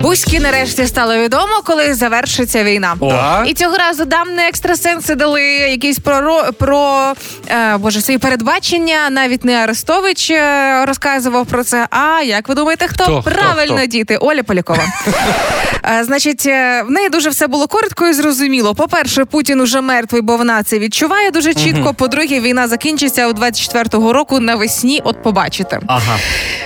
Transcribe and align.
Бузьки 0.00 0.40
нарешті 0.40 0.86
стало 0.86 1.16
відомо, 1.16 1.62
коли 1.64 1.94
завершиться 1.94 2.64
війна. 2.64 2.96
Так. 3.00 3.48
І 3.48 3.54
цього 3.54 3.76
разу 3.76 4.04
давні 4.04 4.42
екстрасенси 4.48 5.14
дали 5.14 5.42
якісь 5.44 5.98
про, 5.98 6.42
про 6.58 7.12
е, 7.48 7.76
боже 7.76 8.00
свої 8.00 8.18
передбачення. 8.18 9.10
Навіть 9.10 9.44
не 9.44 9.54
Арестович 9.56 10.30
е, 10.30 10.84
розказував 10.86 11.46
про 11.46 11.64
це. 11.64 11.86
А 11.90 12.22
як 12.22 12.48
ви 12.48 12.54
думаєте, 12.54 12.88
хто, 12.88 13.04
Хто, 13.04 13.22
правильно 13.22 13.76
хто? 13.76 13.86
діти? 13.86 14.16
Оля 14.16 14.42
Полякова. 14.42 14.82
Е, 15.84 16.04
Значить, 16.04 16.46
е, 16.46 16.82
в 16.82 16.90
неї 16.90 17.08
дуже 17.08 17.28
все 17.30 17.46
було 17.46 17.66
коротко 17.66 18.06
і 18.08 18.12
зрозуміло. 18.12 18.74
По-перше, 18.74 19.24
Путін 19.24 19.60
уже 19.60 19.80
мертвий, 19.80 20.22
бо 20.22 20.36
вона 20.36 20.62
це 20.62 20.78
відчуває 20.78 21.30
дуже 21.30 21.54
чітко. 21.54 21.94
По-друге, 21.94 22.40
війна 22.40 22.68
закінчиться 22.68 23.28
у 23.28 23.32
24-го 23.32 24.12
року 24.12 24.40
навесні. 24.40 25.00
От 25.04 25.22
побачите. 25.22 25.80
Ага. 25.86 26.18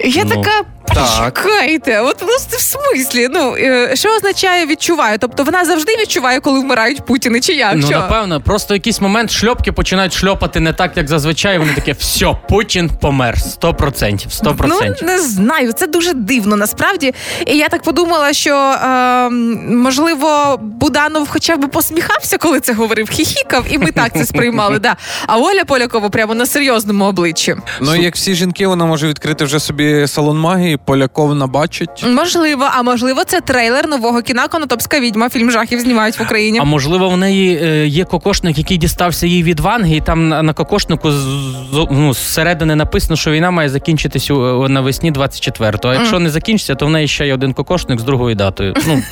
Я 0.00 0.24
Ну, 0.24 0.30
така. 0.30 0.50
Так. 0.94 1.42
Чекайте, 1.42 2.00
от 2.00 2.16
ну 2.20 2.28
в 2.28 2.60
смислі. 2.60 3.28
Ну 3.30 3.56
е, 3.56 3.96
що 3.96 4.16
означає 4.16 4.66
відчуваю? 4.66 5.18
Тобто 5.18 5.44
вона 5.44 5.64
завжди 5.64 5.92
відчуває, 6.00 6.40
коли 6.40 6.60
вмирають 6.60 7.06
Путіни, 7.06 7.40
чи 7.40 7.52
як? 7.52 7.74
Ну, 7.74 7.86
що? 7.86 7.90
напевно, 7.90 8.40
просто 8.40 8.74
якийсь 8.74 9.00
момент 9.00 9.30
шльопки 9.30 9.72
починають 9.72 10.12
шльопати 10.12 10.60
не 10.60 10.72
так, 10.72 10.96
як 10.96 11.08
зазвичай. 11.08 11.58
Вони 11.58 11.72
таке, 11.72 11.92
все, 11.92 12.36
Путін 12.48 12.90
помер. 13.00 13.34
100%. 13.34 14.42
100%. 14.44 14.66
Ну 14.66 15.08
не 15.08 15.18
знаю, 15.18 15.72
це 15.72 15.86
дуже 15.86 16.12
дивно 16.14 16.56
насправді. 16.56 17.14
І 17.46 17.56
я 17.56 17.68
так 17.68 17.82
подумала, 17.82 18.32
що 18.32 18.54
е, 18.54 19.30
можливо 19.70 20.58
Буданов 20.62 21.28
хоча 21.28 21.56
б 21.56 21.70
посміхався, 21.70 22.38
коли 22.38 22.60
це 22.60 22.72
говорив, 22.72 23.10
хіхікав, 23.10 23.64
і 23.70 23.78
ми 23.78 23.92
так 23.92 24.12
це 24.16 24.24
сприймали. 24.24 24.78
Да. 24.78 24.96
А 25.26 25.38
Оля 25.38 25.64
Полякова 25.64 26.08
прямо 26.08 26.34
на 26.34 26.46
серйозному 26.46 27.04
обличчі. 27.04 27.56
Ну, 27.80 27.96
як 27.96 28.14
всі 28.14 28.34
жінки, 28.34 28.66
вона 28.66 28.86
може 28.86 29.08
відкрити 29.08 29.44
вже 29.44 29.60
собі 29.60 30.06
салон 30.06 30.38
магії, 30.38 30.75
поляков 30.84 31.34
набачить. 31.34 32.04
Можливо, 32.06 32.68
а 32.72 32.82
можливо, 32.82 33.24
це 33.24 33.40
трейлер 33.40 33.88
нового 33.88 34.22
кіна 34.22 34.48
Конотопська 34.48 35.00
відьма. 35.00 35.28
Фільм 35.28 35.50
жахів 35.50 35.80
знімають 35.80 36.18
в 36.18 36.22
Україні. 36.22 36.58
А 36.58 36.64
можливо, 36.64 37.08
в 37.08 37.16
неї 37.16 37.58
е, 37.62 37.86
є 37.86 38.04
кокошник, 38.04 38.58
який 38.58 38.76
дістався 38.76 39.26
їй 39.26 39.42
від 39.42 39.60
Ванги, 39.60 39.96
і 39.96 40.00
там 40.00 40.28
на, 40.28 40.52
кокошнику 40.52 41.10
ну, 41.90 42.14
зсередини 42.14 42.74
написано, 42.74 43.16
що 43.16 43.30
війна 43.30 43.50
має 43.50 43.68
закінчитись 43.68 44.30
у- 44.30 44.68
навесні 44.68 45.12
24-го. 45.12 45.92
А 45.92 45.94
якщо 45.94 46.18
не 46.18 46.30
закінчиться, 46.30 46.74
то 46.74 46.86
в 46.86 46.90
неї 46.90 47.08
ще 47.08 47.26
є 47.26 47.34
один 47.34 47.52
кокошник 47.52 48.00
з 48.00 48.04
другою 48.04 48.34
датою. 48.34 48.74
Ну, 48.86 49.02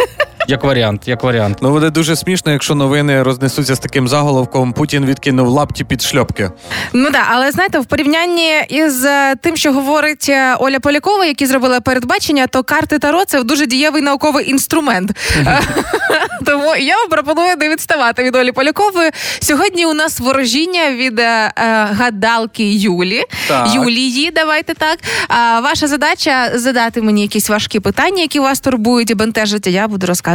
як 0.46 0.64
варіант, 0.64 1.02
як 1.06 1.22
варіант. 1.22 1.58
Ну, 1.60 1.70
буде 1.70 1.90
дуже 1.90 2.16
смішно, 2.16 2.52
якщо 2.52 2.74
новини 2.74 3.22
рознесуться 3.22 3.74
з 3.74 3.78
таким 3.78 4.08
заголовком 4.08 4.72
Путін 4.72 5.04
відкинув 5.04 5.48
лапті 5.48 5.84
під 5.84 6.02
шльопки. 6.02 6.50
Ну 6.92 7.10
да, 7.10 7.22
але 7.30 7.50
знаєте, 7.50 7.78
в 7.78 7.86
порівнянні 7.86 8.52
із 8.68 9.04
е, 9.04 9.34
тим, 9.42 9.56
що 9.56 9.72
говорить 9.72 10.26
е, 10.28 10.54
Оля 10.58 10.80
Полякова, 10.80 11.24
які 11.24 11.46
зробила 11.46 11.80
передбачення, 11.80 12.46
то 12.46 12.62
карти 12.62 12.98
Таро 12.98 13.24
це 13.24 13.42
дуже 13.42 13.66
дієвий 13.66 14.02
науковий 14.02 14.50
інструмент. 14.50 15.10
Тому 16.46 16.76
я 16.76 16.96
вам 16.96 17.08
пропоную 17.08 17.56
не 17.56 17.68
відставати 17.68 18.24
від 18.24 18.36
Олі 18.36 18.52
Полякової. 18.52 19.10
Сьогодні 19.40 19.86
у 19.86 19.94
нас 19.94 20.20
ворожіння 20.20 20.90
від 20.90 21.18
е, 21.18 21.22
е, 21.22 21.52
гадалки 21.92 22.72
Юлі. 22.72 23.22
Так. 23.48 23.74
Юлії, 23.74 24.30
давайте 24.30 24.74
так. 24.74 24.98
А 25.28 25.60
ваша 25.60 25.86
задача 25.86 26.50
задати 26.54 27.02
мені 27.02 27.22
якісь 27.22 27.48
важкі 27.48 27.80
питання, 27.80 28.22
які 28.22 28.40
вас 28.40 28.60
турбують 28.60 29.10
і 29.10 29.14
бентежать. 29.14 29.66
а 29.66 29.70
Я 29.70 29.88
буду 29.88 30.06
розказувати, 30.06 30.33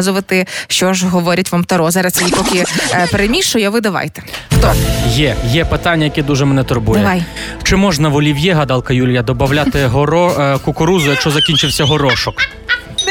що 0.68 0.94
ж 0.94 1.08
говорять 1.08 1.52
вам 1.52 1.64
Таро. 1.64 1.92
Зараз 1.92 2.22
я 2.22 2.38
поки 2.38 2.64
е, 2.94 3.08
перемішую, 3.12 3.72
ви 3.72 3.82
давайте. 3.82 4.22
Хто? 4.58 4.74
Є, 5.08 5.36
є 5.46 5.66
питання, 5.66 6.04
яке 6.04 6.24
дуже 6.24 6.46
мене 6.46 6.64
турбує. 6.64 7.02
Давай. 7.02 7.24
Чи 7.64 7.76
можна 7.76 8.10
в 8.10 8.16
олів'є, 8.16 8.54
гадалка 8.54 8.94
Юлія, 8.94 9.22
додати 9.22 9.86
горо, 9.86 10.36
е, 10.40 10.58
кукурузу, 10.58 11.10
якщо 11.10 11.32
закінчився 11.32 11.86
горошок? 11.86 12.36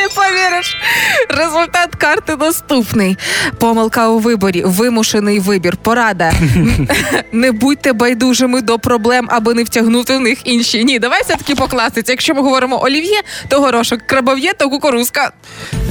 Не 0.08 0.14
повіриш. 0.14 0.76
Результат 1.28 1.94
карти 1.98 2.36
наступний. 2.36 3.18
Помилка 3.58 4.08
у 4.08 4.18
виборі, 4.18 4.62
вимушений 4.66 5.40
вибір. 5.40 5.76
Порада. 5.76 6.32
Не 7.32 7.52
будьте 7.52 7.92
байдужими 7.92 8.60
до 8.62 8.78
проблем, 8.78 9.28
аби 9.30 9.54
не 9.54 9.64
втягнути 9.64 10.16
в 10.16 10.20
них 10.20 10.38
інші. 10.44 10.84
Ні, 10.84 10.98
давай 10.98 11.22
все-таки 11.22 11.54
по 11.54 11.66
класиці. 11.66 12.12
Якщо 12.12 12.34
ми 12.34 12.42
говоримо 12.42 12.84
олів'є, 12.84 13.20
то 13.48 13.60
горошок, 13.60 14.00
крабов'є, 14.06 14.52
то 14.52 14.70
кукурузка. 14.70 15.32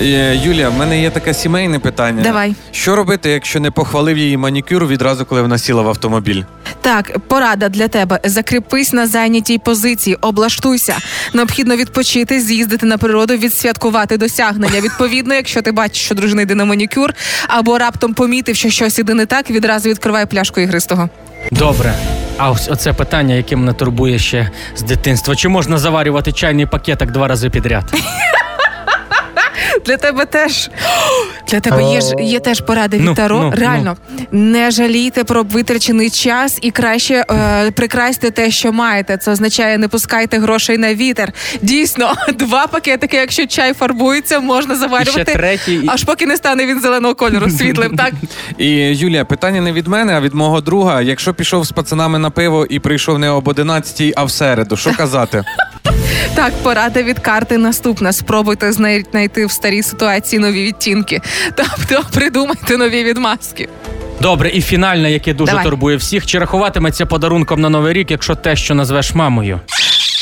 Е, 0.02 0.36
Юлія, 0.44 0.70
в 0.70 0.74
мене 0.78 1.02
є 1.02 1.10
таке 1.10 1.34
сімейне 1.34 1.80
питання. 1.80 2.24
Давай. 2.24 2.56
Що 2.72 2.96
робити, 2.96 3.30
якщо 3.30 3.60
не 3.60 3.72
похвалив 3.72 4.18
її 4.18 4.38
манікюр 4.38 4.88
відразу, 4.88 5.26
коли 5.26 5.42
вона 5.42 5.58
сіла 5.58 5.82
в 5.82 5.88
автомобіль? 5.88 6.44
Так, 6.82 7.20
порада 7.28 7.70
для 7.70 7.88
тебе. 7.88 8.20
Закріпись 8.24 8.94
на 8.94 9.08
зайнятій 9.08 9.58
позиції, 9.58 10.18
облаштуйся. 10.22 10.98
Необхідно 11.34 11.76
відпочити, 11.76 12.42
з'їздити 12.42 12.86
на 12.86 12.98
природу, 12.98 13.34
відсвяткувати 13.34 14.07
досягнення. 14.18 14.82
Відповідно, 14.82 15.34
якщо 15.34 15.62
ти 15.62 15.72
бачиш, 15.72 16.06
що 16.06 16.16
дружина 16.16 16.42
йде 16.42 16.56
на 16.56 16.66
манікюр, 16.66 17.14
або 17.48 17.78
раптом 17.78 18.14
помітив, 18.14 18.56
що 18.56 18.70
щось 18.70 19.00
іде 19.00 19.14
не 19.14 19.26
так, 19.26 19.50
відразу 19.52 19.90
відкриває 19.90 20.26
пляшку 20.26 20.62
ігристого. 20.62 21.10
Добре. 21.52 21.94
А 22.38 22.52
ось 22.52 22.70
оце 22.70 22.94
питання, 22.94 23.36
яке 23.36 23.56
мене 23.56 23.74
турбує 23.74 24.20
ще 24.20 24.50
з 24.76 24.82
дитинства. 24.82 25.36
Чи 25.36 25.50
можна 25.50 25.78
заварювати 25.78 26.32
чайний 26.32 26.66
пакетик 26.66 27.12
два 27.12 27.28
рази 27.28 27.50
підряд? 27.50 27.94
Для 29.88 29.98
тебе 29.98 30.26
теж 30.26 30.70
для 31.48 31.60
тебе 31.60 31.84
є 31.84 32.02
ж 32.02 32.14
є 32.20 32.40
теж 32.40 32.62
поради 32.62 32.98
від 32.98 33.06
Ну, 33.06 33.14
Таро. 33.16 33.40
ну, 33.40 33.52
Реально 33.56 33.98
не 34.32 34.72
жалійте 34.72 35.24
про 35.24 35.44
витрачений 35.44 36.10
час 36.10 36.60
і 36.62 36.72
краще 36.72 37.26
е, 37.32 37.72
прикрасьте 37.72 38.32
те, 38.32 38.52
що 38.52 38.72
маєте. 38.72 39.18
Це 39.18 39.32
означає, 39.32 39.78
не 39.78 39.88
пускайте 39.88 40.40
грошей 40.40 40.78
на 40.78 40.94
вітер. 40.94 41.34
Дійсно, 41.62 42.14
два 42.36 42.68
пакетики, 42.68 43.18
якщо 43.18 43.48
чай 43.48 43.74
фарбується, 43.74 44.40
можна 44.40 45.02
І 45.02 45.06
ще 45.06 45.24
третій. 45.24 45.82
Аж 45.88 46.04
поки 46.04 46.26
не 46.26 46.38
стане 46.38 46.66
він 46.66 46.82
зеленого 46.82 47.16
кольору 47.16 47.50
світлим, 47.50 47.96
так 47.96 48.14
І 48.58 48.70
Юлія, 48.98 49.26
питання 49.26 49.62
не 49.62 49.72
від 49.72 49.88
мене, 49.88 50.14
а 50.14 50.22
від 50.22 50.34
мого 50.34 50.62
друга. 50.62 51.02
Якщо 51.02 51.34
пішов 51.34 51.66
з 51.66 51.72
пацанами 51.72 52.20
на 52.20 52.30
пиво 52.30 52.66
і 52.70 52.80
прийшов 52.80 53.20
не 53.20 53.30
об 53.30 53.48
11, 53.48 54.14
а 54.16 54.24
в 54.24 54.32
середу, 54.32 54.78
що 54.78 54.94
казати? 54.94 55.44
Так, 56.36 56.54
порада 56.64 57.04
від 57.04 57.20
карти 57.20 57.58
наступна. 57.58 58.14
Спробуйте 58.14 58.72
знай- 58.72 59.06
знайти 59.12 59.46
в 59.46 59.52
старій 59.52 59.84
ситуації 59.84 60.40
нові 60.40 60.64
відтінки. 60.64 61.22
Тобто 61.56 62.04
придумайте 62.14 62.78
нові 62.78 63.04
відмазки. 63.04 63.70
Добре, 64.22 64.50
і 64.50 64.62
фінальне, 64.62 65.12
яке 65.12 65.34
дуже 65.34 65.52
Давай. 65.52 65.66
турбує 65.66 65.98
всіх. 65.98 66.26
Чи 66.26 66.40
рахуватиметься 66.40 67.06
подарунком 67.06 67.62
на 67.62 67.70
новий 67.70 67.94
рік, 67.94 68.12
якщо 68.12 68.36
те, 68.36 68.56
що 68.56 68.76
назвеш 68.76 69.14
мамою? 69.16 69.60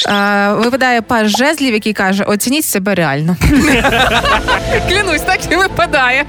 Е, 0.07 0.53
випадає 0.53 1.01
паж 1.01 1.37
жезлів, 1.37 1.73
який 1.73 1.93
каже: 1.93 2.23
оцініть 2.23 2.65
себе 2.65 2.95
реально. 2.95 3.37
Клянусь, 4.89 5.21
так 5.21 5.39
і 5.51 5.55
випадає. 5.55 6.25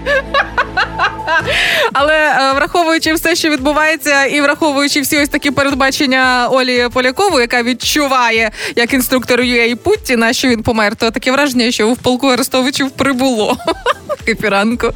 Але 1.92 2.14
е, 2.14 2.52
враховуючи 2.52 3.14
все, 3.14 3.34
що 3.34 3.50
відбувається, 3.50 4.24
і 4.24 4.40
враховуючи 4.40 5.00
всі 5.00 5.18
ось 5.18 5.28
такі 5.28 5.50
передбачення 5.50 6.48
Олі 6.50 6.88
Полякової, 6.92 7.40
яка 7.40 7.62
відчуває 7.62 8.50
як 8.76 8.92
інструктор 8.92 9.40
UA 9.40 9.74
Путіна, 9.74 10.32
що 10.32 10.48
він 10.48 10.62
помер, 10.62 10.96
то 10.96 11.10
таке 11.10 11.32
враження, 11.32 11.70
що 11.70 11.90
в 11.90 11.96
полку 11.98 12.26
Арестовичів 12.26 12.90
прибуло. 12.90 13.56
Епіранку. 14.28 14.92